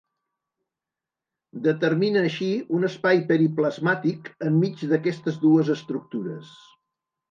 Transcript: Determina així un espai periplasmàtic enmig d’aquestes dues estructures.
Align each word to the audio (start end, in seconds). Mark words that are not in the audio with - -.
Determina 1.67 2.25
així 2.31 2.49
un 2.79 2.89
espai 2.89 3.23
periplasmàtic 3.29 4.35
enmig 4.51 4.85
d’aquestes 4.93 5.43
dues 5.49 5.75
estructures. 5.81 6.57